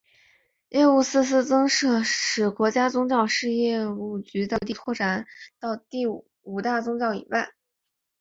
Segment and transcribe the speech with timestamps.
[0.69, 3.45] 业务四司的增设使国家宗教事
[3.87, 5.27] 务局的业务第一次拓展
[5.59, 5.77] 到
[6.41, 7.53] 五大宗教以外。